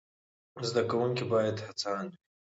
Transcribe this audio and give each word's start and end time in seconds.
زده 0.67 0.81
کوونکي 0.89 1.23
باید 1.33 1.57
هڅاند 1.67 2.09
وي. 2.15 2.21